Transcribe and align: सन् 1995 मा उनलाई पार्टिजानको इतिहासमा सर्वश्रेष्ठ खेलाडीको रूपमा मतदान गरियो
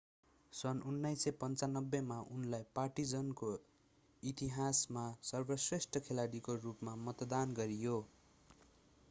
सन् 0.53 0.79
1995 0.91 1.99
मा 2.05 2.17
उनलाई 2.31 2.65
पार्टिजानको 2.73 3.51
इतिहासमा 4.23 5.05
सर्वश्रेष्ठ 5.29 6.03
खेलाडीको 6.09 6.59
रूपमा 6.65 6.99
मतदान 7.05 7.57
गरियो 7.57 8.03